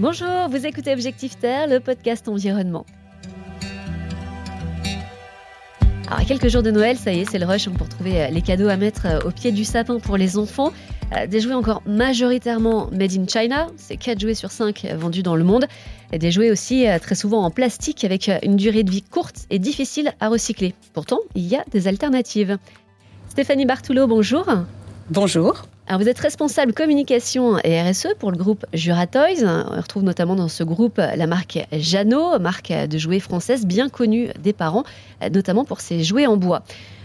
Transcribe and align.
Bonjour, 0.00 0.48
vous 0.50 0.66
écoutez 0.66 0.92
Objectif 0.92 1.38
Terre, 1.38 1.68
le 1.68 1.78
podcast 1.78 2.26
environnement. 2.26 2.84
Alors, 6.08 6.18
à 6.18 6.24
quelques 6.24 6.48
jours 6.48 6.64
de 6.64 6.72
Noël, 6.72 6.96
ça 6.96 7.12
y 7.12 7.20
est, 7.20 7.30
c'est 7.30 7.38
le 7.38 7.46
rush 7.46 7.68
pour 7.68 7.88
trouver 7.88 8.28
les 8.28 8.42
cadeaux 8.42 8.66
à 8.68 8.76
mettre 8.76 9.24
au 9.24 9.30
pied 9.30 9.52
du 9.52 9.64
sapin 9.64 10.00
pour 10.00 10.16
les 10.16 10.36
enfants. 10.36 10.72
Euh, 11.16 11.28
des 11.28 11.38
jouets 11.38 11.54
encore 11.54 11.80
majoritairement 11.86 12.90
made 12.90 13.12
in 13.12 13.26
China, 13.28 13.68
c'est 13.76 13.96
4 13.96 14.18
jouets 14.18 14.34
sur 14.34 14.50
5 14.50 14.84
vendus 14.96 15.22
dans 15.22 15.36
le 15.36 15.44
monde. 15.44 15.66
Des 16.10 16.32
jouets 16.32 16.50
aussi 16.50 16.88
euh, 16.88 16.98
très 16.98 17.14
souvent 17.14 17.44
en 17.44 17.52
plastique 17.52 18.02
avec 18.02 18.28
une 18.42 18.56
durée 18.56 18.82
de 18.82 18.90
vie 18.90 19.02
courte 19.02 19.46
et 19.50 19.60
difficile 19.60 20.12
à 20.18 20.28
recycler. 20.28 20.74
Pourtant, 20.92 21.20
il 21.36 21.46
y 21.46 21.54
a 21.54 21.64
des 21.70 21.86
alternatives. 21.86 22.58
Stéphanie 23.28 23.64
Bartoulot, 23.64 24.08
bonjour. 24.08 24.44
Bonjour. 25.08 25.66
Alors 25.86 26.00
vous 26.00 26.08
êtes 26.08 26.18
responsable 26.18 26.72
communication 26.72 27.58
et 27.62 27.78
RSE 27.78 28.14
pour 28.18 28.30
le 28.30 28.38
groupe 28.38 28.64
Jura 28.72 29.06
Toys. 29.06 29.44
On 29.44 29.76
retrouve 29.76 30.02
notamment 30.02 30.34
dans 30.34 30.48
ce 30.48 30.64
groupe 30.64 30.96
la 30.96 31.26
marque 31.26 31.58
Jeannot, 31.72 32.38
marque 32.38 32.72
de 32.72 32.96
jouets 32.96 33.20
française 33.20 33.66
bien 33.66 33.90
connue 33.90 34.28
des 34.42 34.54
parents, 34.54 34.84
notamment 35.30 35.66
pour 35.66 35.80
ses 35.80 36.02
jouets 36.02 36.26
en 36.26 36.38
bois. 36.38 36.62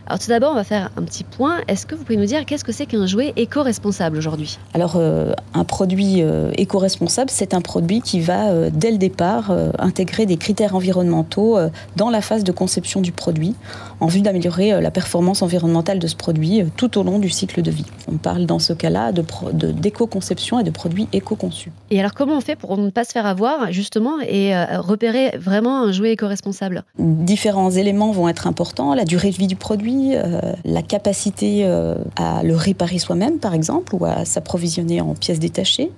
Alors 0.07 0.19
tout 0.19 0.29
d'abord, 0.29 0.51
on 0.51 0.55
va 0.55 0.63
faire 0.63 0.89
un 0.97 1.03
petit 1.03 1.23
point. 1.23 1.57
Est-ce 1.67 1.85
que 1.85 1.95
vous 1.95 2.03
pouvez 2.03 2.17
nous 2.17 2.25
dire 2.25 2.45
qu'est-ce 2.45 2.63
que 2.63 2.71
c'est 2.71 2.85
qu'un 2.85 3.05
jouet 3.05 3.33
éco-responsable 3.35 4.17
aujourd'hui? 4.17 4.57
Alors 4.73 4.93
euh, 4.95 5.33
un 5.53 5.63
produit 5.63 6.21
euh, 6.21 6.51
éco-responsable, 6.57 7.29
c'est 7.29 7.53
un 7.53 7.61
produit 7.61 8.01
qui 8.01 8.19
va 8.19 8.49
euh, 8.49 8.69
dès 8.73 8.91
le 8.91 8.97
départ 8.97 9.51
intégrer 9.77 10.25
des 10.25 10.37
critères 10.37 10.75
environnementaux 10.75 11.57
dans 11.95 12.09
la 12.09 12.21
phase 12.21 12.43
de 12.43 12.51
conception 12.51 13.01
du 13.01 13.11
produit 13.11 13.55
en 13.99 14.07
vue 14.07 14.21
d'améliorer 14.21 14.81
la 14.81 14.91
performance 14.91 15.41
environnementale 15.41 15.99
de 15.99 16.07
ce 16.07 16.15
produit 16.15 16.63
tout 16.75 16.97
au 16.97 17.03
long 17.03 17.19
du 17.19 17.29
cycle 17.29 17.61
de 17.61 17.71
vie. 17.71 17.85
On 18.11 18.17
parle 18.17 18.45
dans 18.45 18.59
ce 18.59 18.73
cas-là 18.73 19.11
d'éco-conception 19.11 20.59
et 20.59 20.63
de 20.63 20.71
produits 20.71 21.07
éco-conçus. 21.13 21.71
Et 21.91 21.99
alors 21.99 22.13
comment 22.13 22.37
on 22.37 22.41
fait 22.41 22.55
pour 22.55 22.77
ne 22.77 22.89
pas 22.89 23.03
se 23.03 23.11
faire 23.11 23.25
avoir 23.25 23.71
justement 23.71 24.19
et 24.21 24.53
repérer 24.77 25.37
vraiment 25.37 25.83
un 25.83 25.91
jouet 25.91 26.11
éco-responsable? 26.11 26.83
Différents 26.97 27.71
éléments 27.71 28.11
vont 28.11 28.29
être 28.29 28.47
importants, 28.47 28.93
la 28.93 29.05
durée 29.05 29.31
de 29.31 29.35
vie 29.35 29.47
du 29.47 29.55
produit, 29.55 29.88
euh, 29.91 30.53
la 30.65 30.81
capacité 30.81 31.61
euh, 31.63 31.95
à 32.15 32.43
le 32.43 32.55
réparer 32.55 32.99
soi-même, 32.99 33.39
par 33.39 33.53
exemple, 33.53 33.95
ou 33.95 34.05
à 34.05 34.25
s'approvisionner 34.25 35.01
en 35.01 35.13
pièces 35.15 35.39
détachées. 35.39 35.91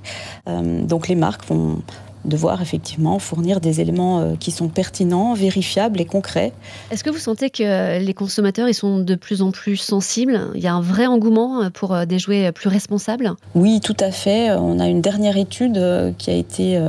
Euh, 0.48 0.82
donc 0.84 1.08
les 1.08 1.16
marques 1.16 1.46
vont 1.48 1.80
devoir 2.26 2.62
effectivement 2.62 3.20
fournir 3.20 3.60
des 3.60 3.82
éléments 3.82 4.20
euh, 4.20 4.34
qui 4.40 4.52
sont 4.52 4.68
pertinents, 4.68 5.34
vérifiables 5.34 6.00
et 6.00 6.06
concrets. 6.06 6.54
Est-ce 6.92 7.04
que 7.04 7.10
vous 7.10 7.18
sentez 7.18 7.50
que 7.50 8.00
les 8.00 8.14
consommateurs 8.14 8.70
ils 8.70 8.74
sont 8.74 9.00
de 9.00 9.16
plus 9.16 9.42
en 9.42 9.52
plus 9.52 9.78
sensibles? 9.78 10.40
Il 10.56 10.62
y 10.62 10.68
a 10.68 10.74
un 10.74 10.82
vrai 10.82 11.08
engouement 11.08 11.70
pour 11.72 11.94
euh, 11.94 12.06
des 12.06 12.20
jouets 12.20 12.52
plus 12.52 12.70
responsables? 12.70 13.34
Oui, 13.56 13.80
tout 13.82 13.98
à 14.00 14.12
fait. 14.12 14.52
On 14.52 14.80
a 14.80 14.88
une 14.88 15.02
dernière 15.02 15.38
étude 15.38 15.78
euh, 15.78 16.12
qui 16.18 16.30
a 16.30 16.36
été 16.36 16.80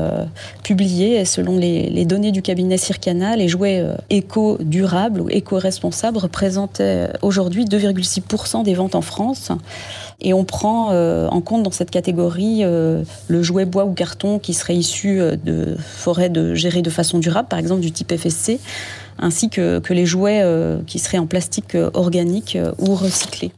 publiée. 0.63 1.25
Selon 1.25 1.57
les, 1.57 2.05
données 2.05 2.33
du 2.33 2.43
cabinet 2.43 2.77
Circana, 2.77 3.37
les 3.37 3.49
jouets 3.49 3.85
éco-durables 4.11 5.21
ou 5.21 5.29
éco-responsables 5.31 6.19
représentaient 6.19 7.09
aujourd'hui 7.23 7.65
2,6% 7.65 8.65
des 8.65 8.75
ventes 8.75 8.95
en 8.95 9.03
France. 9.03 9.53
Et 10.21 10.35
on 10.35 10.45
prend 10.45 10.91
en 10.93 11.41
compte 11.41 11.63
dans 11.63 11.71
cette 11.71 11.91
catégorie 11.91 12.63
le 12.63 13.43
jouet 13.43 13.65
bois 13.65 13.85
ou 13.85 13.93
carton 13.93 14.39
qui 14.39 14.55
serait 14.55 14.77
issu 14.77 15.21
euh, 15.21 15.37
de 15.37 15.77
forêts 15.79 16.29
de, 16.29 16.55
gérées 16.55 16.83
de 16.83 16.91
façon 16.91 17.19
durable, 17.19 17.49
par 17.49 17.59
exemple 17.59 17.81
du 17.81 17.93
type 17.93 18.15
FSC, 18.15 18.59
ainsi 19.19 19.49
que, 19.49 19.79
que 19.79 19.93
les 19.93 20.07
jouets 20.07 20.43
euh, 20.43 20.79
qui 20.87 20.99
seraient 20.99 21.19
en 21.19 21.27
plastique 21.27 21.75
euh, 21.75 21.91
organique 21.95 22.59
ou 22.79 22.95
recyclé. 22.95 23.53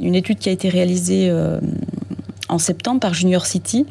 Une 0.00 0.14
étude 0.14 0.38
qui 0.38 0.48
a 0.48 0.52
été 0.52 0.68
réalisée 0.68 1.32
en 2.52 2.58
septembre 2.58 3.00
par 3.00 3.14
Junior 3.14 3.46
City 3.46 3.86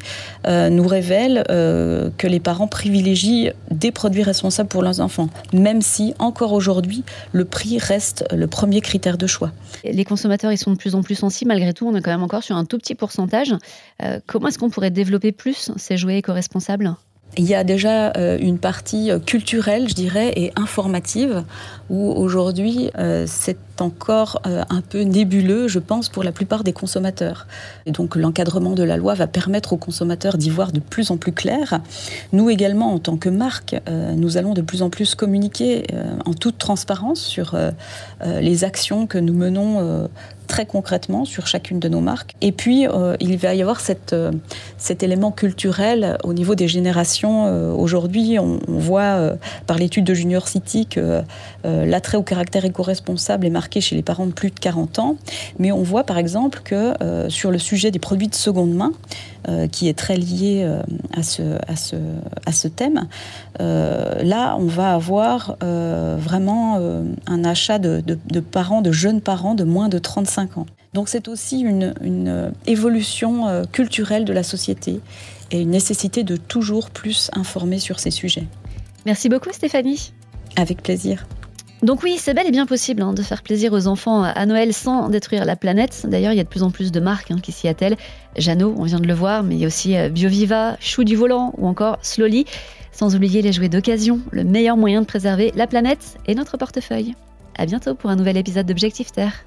euh, 0.46 0.70
nous 0.70 0.86
révèle 0.86 1.44
euh, 1.50 2.10
que 2.16 2.26
les 2.26 2.40
parents 2.40 2.68
privilégient 2.68 3.50
des 3.70 3.90
produits 3.90 4.22
responsables 4.22 4.68
pour 4.68 4.82
leurs 4.82 5.00
enfants, 5.00 5.28
même 5.52 5.82
si 5.82 6.14
encore 6.18 6.52
aujourd'hui 6.52 7.02
le 7.32 7.44
prix 7.44 7.78
reste 7.78 8.24
le 8.32 8.46
premier 8.46 8.80
critère 8.80 9.18
de 9.18 9.26
choix. 9.26 9.50
Les 9.84 10.04
consommateurs 10.04 10.52
ils 10.52 10.58
sont 10.58 10.72
de 10.72 10.76
plus 10.76 10.94
en 10.94 11.02
plus 11.02 11.16
sensibles, 11.16 11.48
malgré 11.48 11.72
tout 11.72 11.86
on 11.86 11.94
est 11.96 12.00
quand 12.00 12.12
même 12.12 12.22
encore 12.22 12.42
sur 12.42 12.56
un 12.56 12.64
tout 12.64 12.78
petit 12.78 12.94
pourcentage. 12.94 13.54
Euh, 14.02 14.20
comment 14.26 14.48
est-ce 14.48 14.58
qu'on 14.58 14.70
pourrait 14.70 14.90
développer 14.90 15.32
plus 15.32 15.72
ces 15.76 15.96
jouets 15.96 16.18
éco-responsables? 16.18 16.94
Il 17.38 17.44
y 17.46 17.54
a 17.54 17.64
déjà 17.64 18.12
euh, 18.16 18.36
une 18.38 18.58
partie 18.58 19.10
euh, 19.10 19.18
culturelle, 19.18 19.88
je 19.88 19.94
dirais, 19.94 20.32
et 20.36 20.52
informative, 20.54 21.44
où 21.88 22.12
aujourd'hui 22.12 22.90
euh, 22.98 23.24
c'est 23.26 23.58
encore 23.80 24.42
un 24.44 24.80
peu 24.80 25.00
nébuleux, 25.00 25.66
je 25.66 25.80
pense, 25.80 26.08
pour 26.08 26.22
la 26.22 26.30
plupart 26.30 26.62
des 26.62 26.72
consommateurs. 26.72 27.48
Et 27.86 27.90
donc 27.90 28.14
l'encadrement 28.14 28.74
de 28.74 28.84
la 28.84 28.96
loi 28.96 29.14
va 29.14 29.26
permettre 29.26 29.72
aux 29.72 29.76
consommateurs 29.76 30.36
d'y 30.36 30.50
voir 30.50 30.70
de 30.70 30.78
plus 30.78 31.10
en 31.10 31.16
plus 31.16 31.32
clair. 31.32 31.80
Nous 32.32 32.48
également, 32.48 32.92
en 32.92 33.00
tant 33.00 33.16
que 33.16 33.28
marque, 33.28 33.74
nous 34.14 34.36
allons 34.36 34.52
de 34.52 34.60
plus 34.60 34.82
en 34.82 34.90
plus 34.90 35.16
communiquer 35.16 35.84
en 36.24 36.32
toute 36.32 36.58
transparence 36.58 37.20
sur 37.20 37.56
les 38.24 38.62
actions 38.62 39.08
que 39.08 39.18
nous 39.18 39.34
menons 39.34 40.08
très 40.52 40.66
concrètement 40.66 41.24
sur 41.24 41.46
chacune 41.46 41.80
de 41.80 41.88
nos 41.88 42.02
marques. 42.02 42.34
Et 42.42 42.52
puis, 42.52 42.86
euh, 42.86 43.16
il 43.20 43.38
va 43.38 43.54
y 43.54 43.62
avoir 43.62 43.80
euh, 44.12 44.32
cet 44.76 45.02
élément 45.02 45.30
culturel 45.30 46.18
au 46.24 46.34
niveau 46.34 46.54
des 46.54 46.68
générations. 46.68 47.46
Euh, 47.46 47.72
aujourd'hui, 47.72 48.38
on, 48.38 48.60
voit 48.68 49.32
par 49.66 49.78
l'étude 49.78 50.04
de 50.04 50.12
Junior 50.12 50.46
City 50.48 50.86
que 50.86 51.22
l'attrait 51.64 52.18
au 52.18 52.22
caractère 52.22 52.64
éco-responsable 52.64 53.46
est 53.46 53.50
marqué 53.50 53.80
chez 53.80 53.94
les 53.94 54.02
parents 54.02 54.26
de 54.26 54.32
plus 54.32 54.50
de 54.50 54.58
40 54.58 54.98
ans. 54.98 55.16
Mais 55.58 55.72
on 55.72 55.82
voit 55.82 56.04
par 56.04 56.18
exemple 56.18 56.60
que 56.64 56.94
sur 57.28 57.50
le 57.50 57.58
sujet 57.58 57.90
des 57.90 57.98
produits 57.98 58.28
de 58.28 58.34
seconde 58.34 58.74
main, 58.74 58.92
qui 59.70 59.88
est 59.88 59.96
très 59.96 60.16
lié 60.16 60.68
à, 61.14 61.22
ce, 61.22 62.68
thème, 62.68 63.06
là, 63.60 64.56
on 64.58 64.66
va 64.66 64.94
avoir 64.94 65.56
vraiment 65.60 66.80
un 67.26 67.44
achat 67.44 67.78
de, 67.78 68.02
de, 68.04 68.18
de 68.26 68.40
parents, 68.40 68.82
de 68.82 68.92
jeunes 68.92 69.20
parents 69.20 69.54
de 69.54 69.64
moins 69.64 69.88
de 69.88 69.98
35 69.98 70.41
ans. 70.58 70.66
Donc 70.94 71.08
c'est 71.08 71.28
aussi 71.28 71.60
une, 71.60 71.94
une, 72.02 72.52
évolution 72.66 73.48
euh, 73.48 73.64
culturelle 73.64 74.24
de 74.24 74.32
la 74.32 74.42
société 74.42 75.00
et 75.50 75.60
une 75.60 75.70
nécessité 75.70 76.24
de 76.24 76.36
toujours 76.36 76.90
plus 76.90 77.30
informer 77.32 77.78
sur 77.78 77.98
ces 77.98 78.10
sujets. 78.10 78.46
Merci 79.06 79.28
beaucoup 79.28 79.52
Stéphanie. 79.52 80.12
Avec 80.56 80.82
plaisir. 80.82 81.26
Donc 81.82 82.04
oui, 82.04 82.16
c'est 82.16 82.32
bel 82.32 82.46
et 82.46 82.52
bien 82.52 82.66
possible 82.66 83.02
hein, 83.02 83.12
de 83.12 83.22
faire 83.22 83.42
plaisir 83.42 83.72
aux 83.72 83.88
enfants 83.88 84.22
à 84.22 84.46
Noël 84.46 84.72
sans 84.72 85.08
détruire 85.08 85.44
la 85.44 85.56
planète. 85.56 86.06
D'ailleurs, 86.08 86.32
il 86.32 86.36
y 86.36 86.40
a 86.40 86.44
de 86.44 86.48
plus 86.48 86.62
en 86.62 86.70
plus 86.70 86.92
de 86.92 87.00
marques 87.00 87.32
hein, 87.32 87.38
qui 87.42 87.50
s'y 87.50 87.66
attellent. 87.66 87.96
Jeannot, 88.36 88.72
on 88.78 88.84
vient 88.84 89.00
de 89.00 89.08
le 89.08 89.14
voir, 89.14 89.42
mais 89.42 89.56
il 89.56 89.60
y 89.60 89.64
a 89.64 89.66
aussi 89.66 89.96
euh, 89.96 90.08
BioViva, 90.08 90.76
Chou 90.78 91.02
du 91.02 91.16
volant 91.16 91.52
ou 91.58 91.66
encore 91.66 91.98
Slowly. 92.02 92.44
Sans 92.92 93.16
oublier 93.16 93.42
les 93.42 93.52
jouets 93.52 93.68
d'occasion, 93.68 94.20
le 94.30 94.44
meilleur 94.44 94.76
moyen 94.76 95.00
de 95.00 95.06
préserver 95.06 95.50
la 95.56 95.66
planète 95.66 96.18
et 96.26 96.36
notre 96.36 96.56
portefeuille. 96.56 97.16
À 97.58 97.66
bientôt 97.66 97.94
pour 97.96 98.10
un 98.10 98.16
nouvel 98.16 98.36
épisode 98.36 98.66
d'Objectif 98.66 99.10
Terre. 99.10 99.44